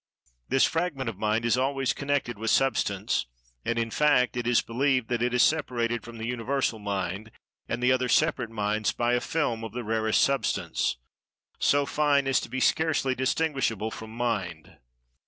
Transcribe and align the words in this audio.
This 0.49 0.65
fragment 0.65 1.09
of 1.09 1.19
Mind 1.19 1.45
is 1.45 1.59
always 1.59 1.93
connected 1.93 2.35
with 2.39 2.49
Substance, 2.49 3.27
and, 3.63 3.77
in 3.77 3.91
fact, 3.91 4.35
it 4.35 4.47
is 4.47 4.63
believed 4.63 5.09
that 5.09 5.21
it 5.21 5.31
is 5.31 5.43
separated 5.43 6.01
from 6.03 6.17
the 6.17 6.25
Universal 6.25 6.79
Mind, 6.79 7.29
and 7.69 7.83
the 7.83 7.91
other 7.91 8.09
Separate 8.09 8.49
Minds 8.49 8.91
by 8.93 9.13
a 9.13 9.21
"film" 9.21 9.63
of 9.63 9.73
the 9.73 9.83
rarest 9.83 10.21
Substance, 10.21 10.97
so 11.59 11.85
fine 11.85 12.25
as 12.27 12.39
to 12.39 12.49
be 12.49 12.59
scarcely 12.59 13.13
distinguishable 13.13 13.91
from 13.91 14.09
Mind. 14.09 14.79